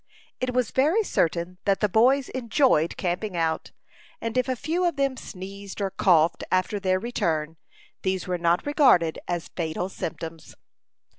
It 0.39 0.51
was 0.51 0.71
very 0.71 1.03
certain 1.03 1.59
that 1.65 1.79
the 1.79 1.87
boys 1.87 2.29
enjoyed 2.29 2.97
camping 2.97 3.37
out; 3.37 3.71
and 4.19 4.35
if 4.35 4.49
a 4.49 4.55
few 4.55 4.83
of 4.83 4.95
them 4.95 5.15
sneezed 5.15 5.79
or 5.79 5.91
coughed 5.91 6.43
after 6.51 6.79
their 6.79 6.97
return, 6.99 7.55
these 8.01 8.25
were 8.27 8.39
not 8.39 8.65
regarded 8.65 9.19
as 9.27 9.49
fatal 9.49 9.89
symptoms. 9.89 10.55